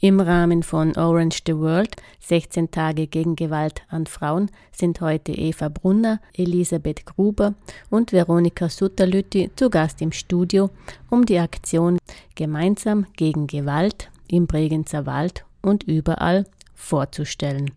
[0.00, 5.68] Im Rahmen von Orange the World 16 Tage gegen Gewalt an Frauen sind heute Eva
[5.68, 7.54] Brunner, Elisabeth Gruber
[7.90, 10.70] und Veronika Sutterlütti zu Gast im Studio,
[11.10, 11.98] um die Aktion
[12.36, 16.46] Gemeinsam gegen Gewalt im Bregenzer Wald und überall
[16.76, 17.72] vorzustellen.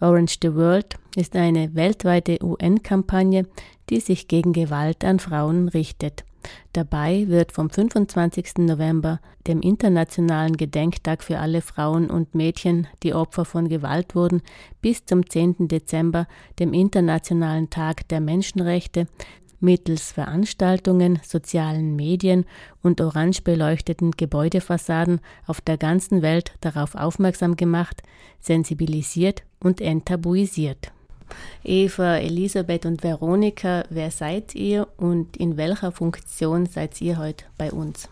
[0.00, 3.46] Orange the World ist eine weltweite UN-Kampagne,
[3.90, 6.24] die sich gegen Gewalt an Frauen richtet.
[6.72, 8.58] Dabei wird vom 25.
[8.58, 14.42] November, dem Internationalen Gedenktag für alle Frauen und Mädchen, die Opfer von Gewalt wurden,
[14.80, 15.68] bis zum 10.
[15.68, 16.26] Dezember,
[16.58, 19.06] dem Internationalen Tag der Menschenrechte,
[19.62, 22.44] mittels Veranstaltungen, sozialen Medien
[22.82, 28.02] und orange beleuchteten Gebäudefassaden auf der ganzen Welt darauf aufmerksam gemacht,
[28.40, 30.92] sensibilisiert und enttabuisiert.
[31.64, 37.70] Eva, Elisabeth und Veronika, wer seid ihr und in welcher Funktion seid ihr heute bei
[37.70, 38.08] uns?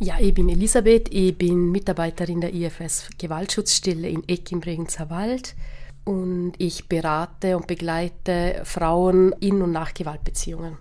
[0.00, 5.56] Ja, ich bin Elisabeth, ich bin Mitarbeiterin der IFS Gewaltschutzstelle in Eck im Bregenzer Wald
[6.04, 10.76] und ich berate und begleite Frauen in und nach Gewaltbeziehungen.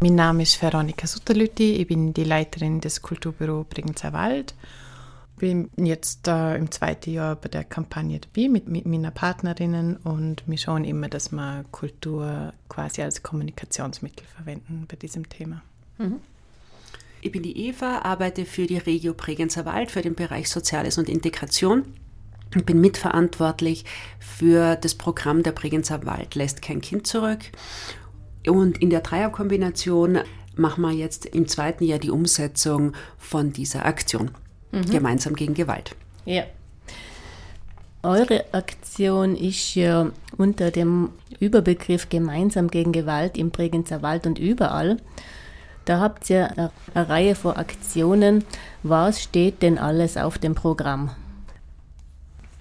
[0.00, 4.54] Mein Name ist Veronika Sutterlütti, ich bin die Leiterin des Kulturbüro Bregenzer Wald
[5.40, 10.42] bin jetzt äh, im zweiten Jahr bei der Kampagne dabei mit, mit meinen Partnerinnen und
[10.46, 15.62] wir schauen immer, dass wir Kultur quasi als Kommunikationsmittel verwenden bei diesem Thema.
[15.96, 16.20] Mhm.
[17.22, 21.08] Ich bin die Eva, arbeite für die Regio Bregenzer Wald für den Bereich Soziales und
[21.08, 21.84] Integration
[22.54, 23.86] und bin mitverantwortlich
[24.18, 27.40] für das Programm der Bregenzer Wald lässt kein Kind zurück.
[28.46, 30.18] Und in der Dreierkombination
[30.54, 34.32] machen wir jetzt im zweiten Jahr die Umsetzung von dieser Aktion
[34.72, 34.90] mhm.
[34.90, 35.94] gemeinsam gegen Gewalt.
[36.24, 36.44] Ja.
[38.02, 44.96] Eure Aktion ist ja unter dem Überbegriff Gemeinsam gegen Gewalt im Bregenzer Wald und überall.
[45.84, 48.44] Da habt ihr eine, eine Reihe von Aktionen.
[48.82, 51.10] Was steht denn alles auf dem Programm?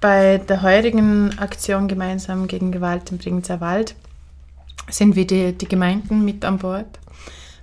[0.01, 3.95] Bei der heurigen Aktion Gemeinsam gegen Gewalt im Bregenzer Wald
[4.89, 6.98] sind wir die, die Gemeinden mit an Bord.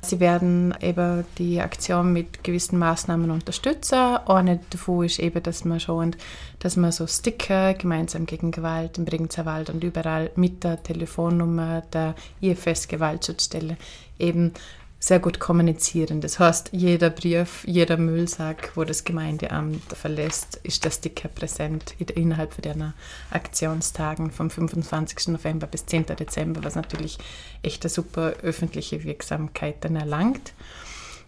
[0.08, 4.16] Sie werden eben die Aktion mit gewissen Maßnahmen unterstützen.
[4.26, 6.16] Eine davon ist eben, dass man schauen,
[6.60, 12.14] dass man so Sticker gemeinsam gegen Gewalt im Bregenzer und überall mit der Telefonnummer der
[12.40, 13.76] IFS Gewaltschutzstelle
[14.18, 14.52] eben
[14.98, 16.20] sehr gut kommunizieren.
[16.20, 22.60] Das heißt, jeder Brief, jeder Müllsack, wo das Gemeindeamt verlässt, ist der Sticker präsent innerhalb
[22.62, 22.94] der
[23.30, 25.28] Aktionstagen vom 25.
[25.28, 26.06] November bis 10.
[26.06, 27.18] Dezember, was natürlich
[27.62, 30.54] echt eine super öffentliche Wirksamkeit dann erlangt.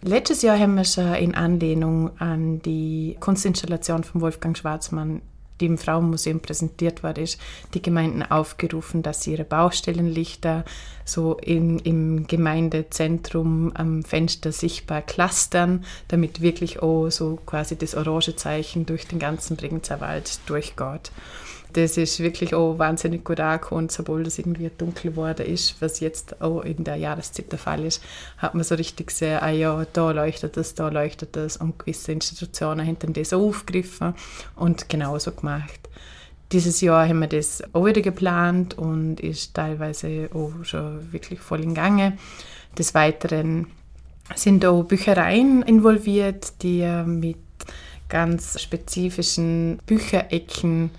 [0.01, 5.21] Letztes Jahr haben wir schon in Anlehnung an die Kunstinstallation von Wolfgang Schwarzmann
[5.59, 7.39] die im Frauenmuseum präsentiert worden ist,
[7.73, 10.65] die Gemeinden aufgerufen, dass sie ihre Baustellenlichter
[11.05, 18.35] so in, im Gemeindezentrum am Fenster sichtbar clustern, damit wirklich auch so quasi das orange
[18.35, 21.11] Zeichen durch den ganzen Bregenzer Wald durchgeht
[21.73, 26.41] das ist wirklich auch wahnsinnig gut angekommen, obwohl das irgendwie dunkel geworden ist, was jetzt
[26.41, 28.01] auch in der Jahreszeit der Fall ist,
[28.37, 32.11] hat man so richtig gesehen, ah ja, da leuchtet das, da leuchtet das und gewisse
[32.11, 34.15] Institutionen haben das aufgegriffen
[34.55, 35.48] und genauso gemacht.
[36.51, 41.61] Dieses Jahr haben wir das auch wieder geplant und ist teilweise auch schon wirklich voll
[41.61, 42.17] in Gange.
[42.77, 43.67] Des Weiteren
[44.35, 47.37] sind auch Büchereien involviert, die mit
[48.09, 50.89] ganz spezifischen Bücherecken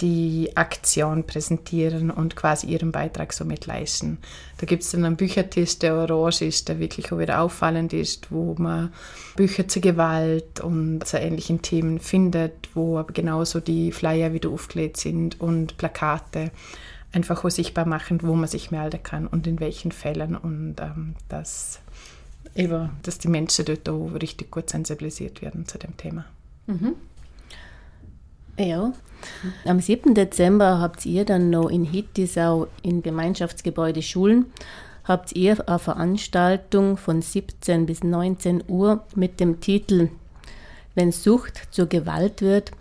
[0.00, 4.18] die Aktion präsentieren und quasi ihren Beitrag somit leisten.
[4.58, 8.30] Da gibt es dann einen Büchertisch, der orange ist, der wirklich auch wieder auffallend ist,
[8.30, 8.92] wo man
[9.34, 14.98] Bücher zur Gewalt und zu ähnlichen Themen findet, wo aber genauso die Flyer wieder aufgelegt
[14.98, 16.52] sind und Plakate
[17.12, 21.14] einfach auch sichtbar machen, wo man sich melden kann und in welchen Fällen und ähm,
[21.28, 21.80] dass,
[22.54, 26.24] eben, dass die Menschen dort auch richtig gut sensibilisiert werden zu dem Thema.
[26.66, 26.94] Mhm.
[28.58, 28.92] Ja.
[29.64, 30.14] Am 7.
[30.14, 34.46] Dezember habt ihr dann noch in Hittisau im Gemeinschaftsgebäude Schulen
[35.08, 40.10] habt ihr eine Veranstaltung von 17 bis 19 Uhr mit dem Titel
[40.94, 42.72] Wenn Sucht zur Gewalt wird.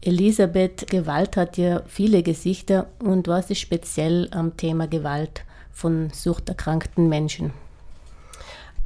[0.00, 7.08] Elisabeth, Gewalt hat ja viele Gesichter und was ist speziell am Thema Gewalt von suchterkrankten
[7.08, 7.52] Menschen?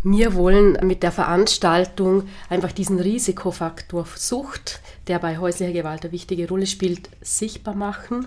[0.04, 6.48] Wir wollen mit der Veranstaltung einfach diesen Risikofaktor Sucht, der bei häuslicher Gewalt eine wichtige
[6.48, 8.26] Rolle spielt, sichtbar machen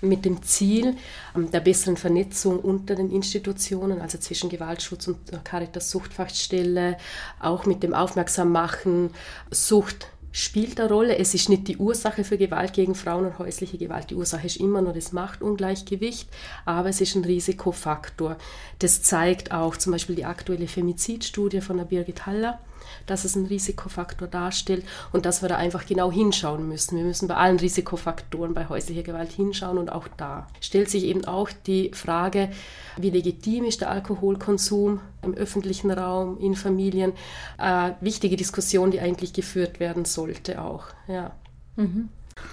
[0.00, 0.94] mit dem Ziel
[1.34, 6.96] ähm, der besseren Vernetzung unter den Institutionen, also zwischen Gewaltschutz und Caritas Suchtfachstelle,
[7.40, 9.10] auch mit dem Aufmerksammachen,
[9.50, 11.18] Sucht spielt eine Rolle.
[11.18, 14.10] Es ist nicht die Ursache für Gewalt gegen Frauen und häusliche Gewalt.
[14.10, 16.28] Die Ursache ist immer nur das Machtungleichgewicht,
[16.64, 18.36] aber es ist ein Risikofaktor.
[18.78, 22.58] Das zeigt auch zum Beispiel die aktuelle Femizidstudie von der Birgit Haller
[23.06, 26.96] dass es einen Risikofaktor darstellt und dass wir da einfach genau hinschauen müssen.
[26.96, 31.24] Wir müssen bei allen Risikofaktoren bei häuslicher Gewalt hinschauen und auch da stellt sich eben
[31.24, 32.50] auch die Frage,
[32.96, 37.12] wie legitim ist der Alkoholkonsum im öffentlichen Raum, in Familien.
[37.58, 40.84] Äh, wichtige Diskussion, die eigentlich geführt werden sollte auch.
[41.06, 41.32] Ja.
[41.76, 42.08] Mhm.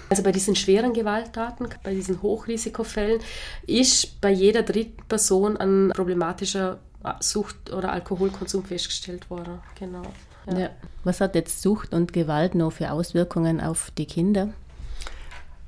[0.08, 3.20] Also bei diesen schweren Gewalttaten, bei diesen Hochrisikofällen,
[3.66, 6.78] ist bei jeder dritten Person ein problematischer
[7.20, 9.60] Sucht- oder Alkoholkonsum festgestellt worden.
[9.78, 10.02] Genau.
[10.46, 10.58] Ja.
[10.58, 10.70] Ja.
[11.04, 14.50] Was hat jetzt Sucht und Gewalt noch für Auswirkungen auf die Kinder?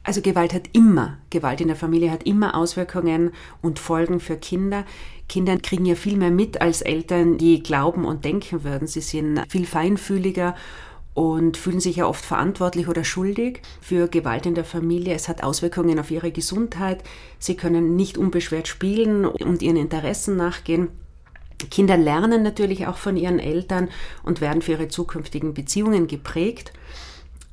[0.05, 4.85] Also Gewalt hat immer, Gewalt in der Familie hat immer Auswirkungen und Folgen für Kinder.
[5.29, 8.89] Kinder kriegen ja viel mehr mit als Eltern, die glauben und denken würden.
[8.89, 10.55] Sie sind viel feinfühliger
[11.13, 15.15] und fühlen sich ja oft verantwortlich oder schuldig für Gewalt in der Familie.
[15.15, 17.03] Es hat Auswirkungen auf ihre Gesundheit.
[17.39, 20.89] Sie können nicht unbeschwert spielen und ihren Interessen nachgehen.
[21.71, 23.89] Kinder lernen natürlich auch von ihren Eltern
[24.23, 26.73] und werden für ihre zukünftigen Beziehungen geprägt.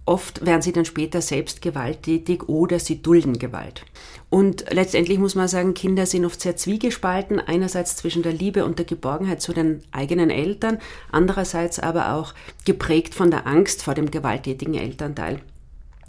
[0.07, 3.84] Oft werden sie dann später selbst gewalttätig oder sie dulden Gewalt.
[4.30, 8.78] Und letztendlich muss man sagen, Kinder sind oft sehr zwiegespalten, einerseits zwischen der Liebe und
[8.78, 10.78] der Geborgenheit zu den eigenen Eltern,
[11.12, 12.36] andererseits aber auch
[12.66, 15.42] geprägt von der Angst vor dem gewalttätigen Elternteil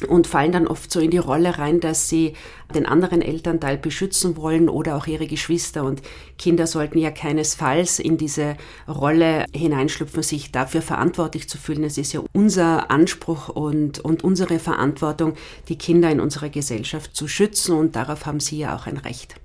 [0.09, 2.35] und fallen dann oft so in die Rolle rein, dass sie
[2.75, 5.85] den anderen Elternteil beschützen wollen oder auch ihre Geschwister.
[5.85, 6.03] Und
[6.39, 8.57] Kinder sollten ja keinesfalls in diese
[8.87, 11.85] Rolle hineinschlüpfen, sich dafür verantwortlich zu fühlen.
[11.85, 15.35] Es ist ja unser Anspruch und, und unsere Verantwortung,
[15.69, 17.75] die Kinder in unserer Gesellschaft zu schützen.
[17.77, 19.37] Und darauf haben sie ja auch ein Recht.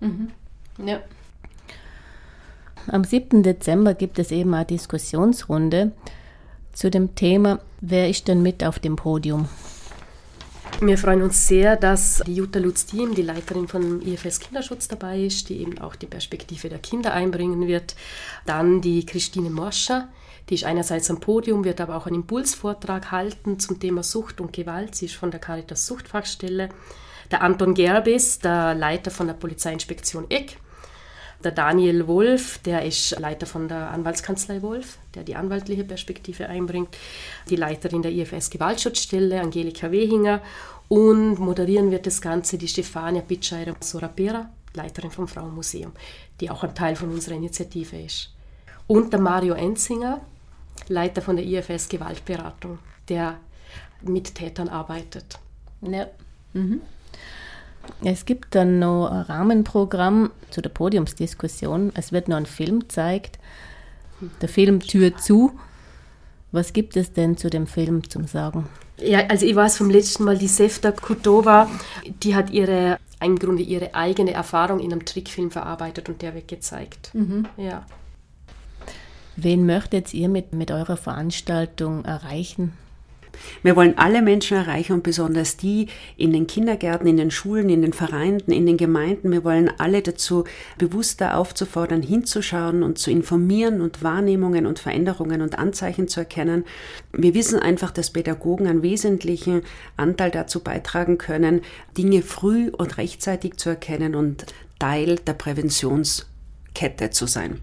[0.00, 0.30] Mhm.
[0.84, 1.00] Ja.
[2.88, 3.42] Am 7.
[3.42, 5.92] Dezember gibt es eben eine Diskussionsrunde
[6.72, 9.48] zu dem Thema, wer ist denn mit auf dem Podium?
[10.80, 15.48] Wir freuen uns sehr, dass die Jutta Lutz-Diem, die Leiterin von IFS Kinderschutz, dabei ist,
[15.48, 17.96] die eben auch die Perspektive der Kinder einbringen wird.
[18.44, 20.08] Dann die Christine Morscher,
[20.50, 24.52] die ist einerseits am Podium, wird aber auch einen Impulsvortrag halten zum Thema Sucht und
[24.52, 24.94] Gewalt.
[24.94, 26.68] Sie ist von der Caritas Suchtfachstelle.
[27.30, 30.58] Der Anton Gerbis, der Leiter von der Polizeiinspektion Eck,
[31.44, 36.96] der Daniel Wolf, der ist Leiter von der Anwaltskanzlei Wolf, der die anwaltliche Perspektive einbringt.
[37.50, 40.40] Die Leiterin der IFS Gewaltschutzstelle, Angelika Wehinger.
[40.88, 45.92] Und moderieren wird das Ganze die Stefania Pitscheider Sorapera, Leiterin vom Frauenmuseum,
[46.40, 48.32] die auch ein Teil von unserer Initiative ist.
[48.86, 50.20] Und der Mario Enzinger,
[50.88, 52.78] Leiter von der IFS Gewaltberatung,
[53.08, 53.38] der
[54.02, 55.38] mit Tätern arbeitet.
[55.82, 56.06] Ja.
[56.52, 56.80] Mhm.
[58.04, 61.92] Es gibt dann noch ein Rahmenprogramm zu der Podiumsdiskussion.
[61.94, 63.38] Es wird noch ein Film gezeigt.
[64.40, 65.52] Der Film Tür zu.
[66.52, 68.68] Was gibt es denn zu dem Film zum Sagen?
[68.98, 71.68] Ja, also ich weiß vom letzten Mal, die Sefta Kutova,
[72.22, 76.48] die hat ihre, im Grunde ihre eigene Erfahrung in einem Trickfilm verarbeitet und der wird
[76.48, 77.10] gezeigt.
[77.12, 77.46] Mhm.
[77.56, 77.84] Ja.
[79.36, 82.72] Wen möchtet ihr mit, mit eurer Veranstaltung erreichen?
[83.62, 87.82] Wir wollen alle Menschen erreichen und besonders die in den Kindergärten, in den Schulen, in
[87.82, 89.32] den Vereinen, in den Gemeinden.
[89.32, 90.44] Wir wollen alle dazu
[90.78, 96.64] bewusster aufzufordern, hinzuschauen und zu informieren und Wahrnehmungen und Veränderungen und Anzeichen zu erkennen.
[97.12, 99.62] Wir wissen einfach, dass Pädagogen einen wesentlichen
[99.96, 101.62] Anteil dazu beitragen können,
[101.96, 104.46] Dinge früh und rechtzeitig zu erkennen und
[104.78, 107.60] Teil der Präventionskette zu sein.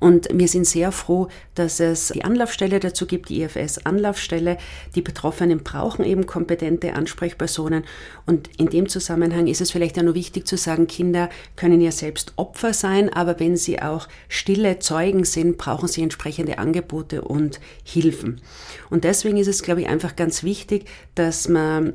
[0.00, 4.58] Und wir sind sehr froh, dass es die Anlaufstelle dazu gibt, die IFS-Anlaufstelle.
[4.94, 7.84] Die Betroffenen brauchen eben kompetente Ansprechpersonen.
[8.26, 11.92] Und in dem Zusammenhang ist es vielleicht auch nur wichtig zu sagen, Kinder können ja
[11.92, 17.60] selbst Opfer sein, aber wenn sie auch stille Zeugen sind, brauchen sie entsprechende Angebote und
[17.84, 18.40] Hilfen.
[18.90, 21.94] Und deswegen ist es, glaube ich, einfach ganz wichtig, dass man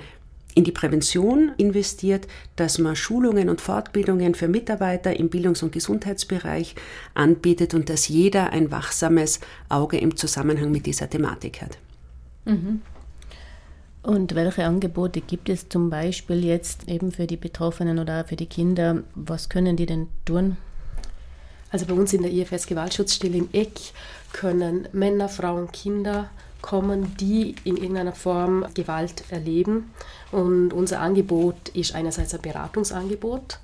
[0.54, 6.76] in die Prävention investiert, dass man Schulungen und Fortbildungen für Mitarbeiter im Bildungs- und Gesundheitsbereich
[7.14, 9.40] anbietet und dass jeder ein wachsames
[9.70, 11.78] Auge im Zusammenhang mit dieser Thematik hat.
[12.46, 12.82] Mhm.
[14.04, 18.48] Und welche Angebote gibt es zum Beispiel jetzt eben für die Betroffenen oder für die
[18.48, 19.04] Kinder?
[19.14, 20.58] Was können die denn tun?
[21.70, 23.72] Also bei uns in der IFS Gewaltschutzstelle im Eck
[24.34, 26.30] können Männer, Frauen, Kinder
[26.62, 29.92] kommen, die in irgendeiner Form Gewalt erleben.
[30.32, 33.60] Und unser Angebot ist einerseits ein Beratungsangebot.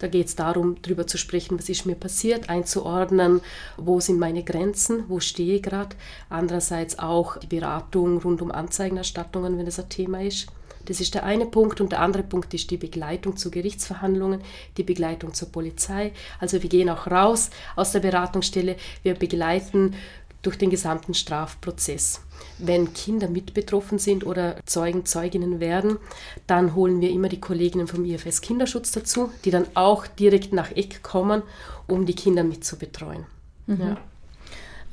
[0.00, 3.42] Da geht es darum, darüber zu sprechen, was ist mir passiert, einzuordnen,
[3.76, 5.94] wo sind meine Grenzen, wo stehe ich gerade.
[6.30, 10.46] Andererseits auch die Beratung rund um Anzeigenerstattungen, wenn das ein Thema ist.
[10.86, 11.82] Das ist der eine Punkt.
[11.82, 14.40] Und der andere Punkt ist die Begleitung zu Gerichtsverhandlungen,
[14.78, 16.12] die Begleitung zur Polizei.
[16.40, 19.94] Also wir gehen auch raus aus der Beratungsstelle, wir begleiten
[20.42, 22.22] durch den gesamten Strafprozess.
[22.58, 25.98] Wenn Kinder mit betroffen sind oder Zeugen, Zeuginnen werden,
[26.46, 30.70] dann holen wir immer die Kolleginnen vom IFS Kinderschutz dazu, die dann auch direkt nach
[30.72, 31.42] Eck kommen,
[31.86, 33.26] um die Kinder mitzubetreuen.
[33.66, 33.80] Mhm.
[33.80, 33.96] Ja.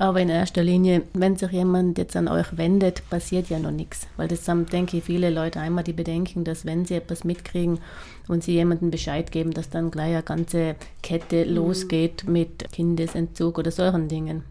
[0.00, 4.06] Aber in erster Linie, wenn sich jemand jetzt an euch wendet, passiert ja noch nichts.
[4.16, 7.80] Weil das haben, denke ich, viele Leute einmal die Bedenken, dass wenn sie etwas mitkriegen
[8.28, 11.54] und sie jemandem Bescheid geben, dass dann gleich eine ganze Kette mhm.
[11.54, 14.44] losgeht mit Kindesentzug oder solchen Dingen.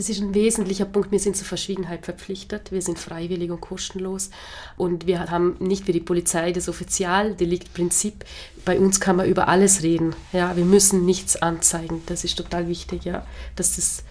[0.00, 1.12] Das ist ein wesentlicher Punkt.
[1.12, 2.72] Wir sind zur Verschwiegenheit verpflichtet.
[2.72, 4.30] Wir sind freiwillig und kostenlos.
[4.78, 8.24] Und wir haben nicht wie die Polizei das Offizialdeliktprinzip.
[8.64, 10.16] Bei uns kann man über alles reden.
[10.32, 12.00] Ja, wir müssen nichts anzeigen.
[12.06, 13.26] Das ist total wichtig, ja,
[13.56, 14.02] dass das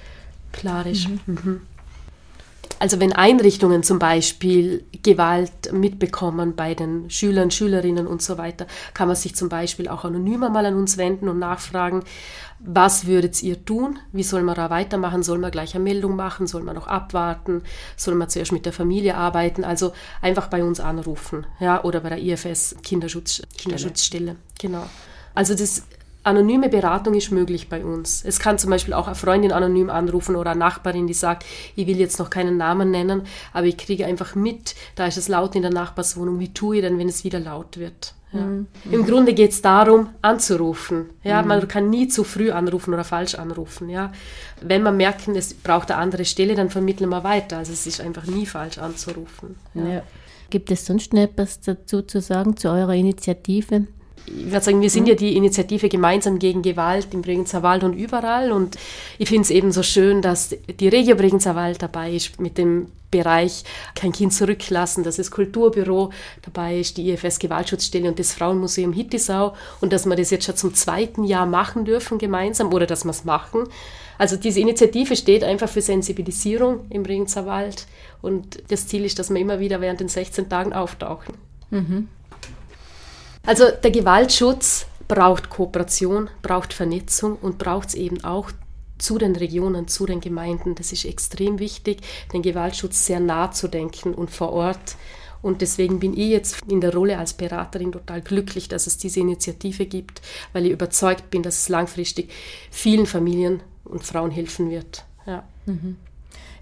[0.52, 1.10] klar ist.
[1.10, 1.22] Mhm.
[1.26, 1.62] Mhm.
[2.80, 9.08] Also wenn Einrichtungen zum Beispiel Gewalt mitbekommen bei den Schülern, Schülerinnen und so weiter, kann
[9.08, 12.04] man sich zum Beispiel auch anonymer mal an uns wenden und nachfragen,
[12.60, 14.00] was würdet ihr tun?
[14.12, 15.24] Wie soll man da weitermachen?
[15.24, 16.48] Soll man gleich eine Meldung machen?
[16.48, 17.64] Soll man noch abwarten?
[17.96, 19.64] Soll man zuerst mit der Familie arbeiten?
[19.64, 24.36] Also einfach bei uns anrufen, ja, oder bei der IFS Kinderschutz, Kinderschutzstelle.
[24.60, 24.86] Genau.
[25.36, 25.84] Also das
[26.24, 28.24] Anonyme Beratung ist möglich bei uns.
[28.26, 31.46] Es kann zum Beispiel auch eine Freundin anonym anrufen oder eine Nachbarin, die sagt,
[31.76, 33.24] ich will jetzt noch keinen Namen nennen,
[33.54, 36.82] aber ich kriege einfach mit, da ist es laut in der Nachbarswohnung, wie tue ich
[36.82, 38.14] denn, wenn es wieder laut wird?
[38.32, 38.42] Ja.
[38.42, 38.68] Mhm.
[38.92, 41.10] Im Grunde geht es darum, anzurufen.
[41.24, 41.48] Ja, mhm.
[41.48, 43.90] Man kann nie zu früh anrufen oder falsch anrufen.
[43.90, 44.12] Ja.
[44.62, 47.58] Wenn man merkt, es braucht eine andere Stelle, dann vermitteln wir weiter.
[47.58, 49.56] Also es ist einfach nie falsch anzurufen.
[49.74, 49.88] Ja.
[49.88, 50.04] Ja.
[50.50, 53.88] Gibt es sonst noch etwas dazu zu sagen, zu eurer Initiative?
[54.26, 57.94] Ich würde sagen, wir sind ja die Initiative gemeinsam gegen Gewalt im Bregenzer Wald und
[57.94, 58.52] überall.
[58.52, 58.78] Und
[59.18, 62.88] ich finde es eben so schön, dass die Regio Bregenzer Wald dabei ist mit dem
[63.12, 63.64] Bereich
[63.96, 66.12] Kein Kind zurücklassen, dass das Kulturbüro
[66.44, 70.56] dabei ist, die IFS Gewaltschutzstelle und das Frauenmuseum Hittisau und dass wir das jetzt schon
[70.56, 73.64] zum zweiten Jahr machen dürfen gemeinsam oder dass wir es machen.
[74.20, 77.88] Also diese Initiative steht einfach für Sensibilisierung im Bregenzer Wald
[78.22, 81.36] und das Ziel ist, dass wir immer wieder während den 16 Tagen auftauchen.
[81.72, 82.10] Mhm.
[83.50, 88.52] Also der Gewaltschutz braucht Kooperation, braucht Vernetzung und braucht es eben auch
[89.00, 90.76] zu den Regionen, zu den Gemeinden.
[90.76, 92.02] Das ist extrem wichtig,
[92.32, 94.98] den Gewaltschutz sehr nah zu denken und vor Ort.
[95.42, 99.22] Und deswegen bin ich jetzt in der Rolle als Beraterin total glücklich, dass es diese
[99.22, 100.22] Initiative gibt,
[100.54, 102.30] weil ich überzeugt bin, dass es langfristig
[102.70, 105.06] vielen Familien und Frauen helfen wird.
[105.26, 105.44] Ja.
[105.66, 105.96] Mhm.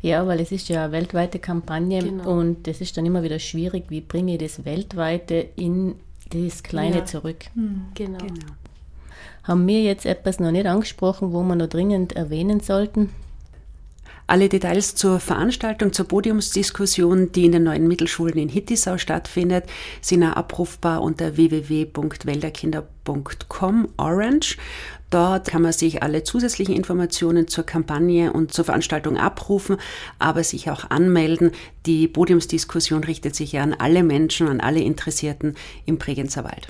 [0.01, 2.31] Ja, weil es ist ja eine weltweite Kampagne genau.
[2.31, 5.95] und es ist dann immer wieder schwierig, wie bringe ich das weltweite in
[6.29, 7.05] das Kleine ja.
[7.05, 7.45] zurück.
[7.55, 7.85] Mhm.
[7.93, 8.19] Genau.
[8.19, 8.53] genau.
[9.43, 13.09] Haben wir jetzt etwas noch nicht angesprochen, wo wir noch dringend erwähnen sollten?
[14.29, 19.63] Alle Details zur Veranstaltung, zur Podiumsdiskussion, die in den neuen Mittelschulen in Hittisau stattfindet,
[20.01, 24.57] sind auch abrufbar unter www.wälderkinder.com Orange.
[25.09, 29.77] Dort kann man sich alle zusätzlichen Informationen zur Kampagne und zur Veranstaltung abrufen,
[30.19, 31.51] aber sich auch anmelden.
[31.85, 36.67] Die Podiumsdiskussion richtet sich ja an alle Menschen, an alle Interessierten im Bregenzer Wald.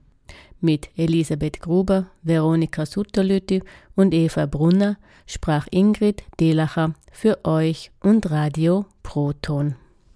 [0.65, 3.62] mit Elisabeth Gruber, Veronika Sutterlütti
[3.95, 9.75] und Eva Brunner sprach Ingrid Delacher für euch und Radio Proton.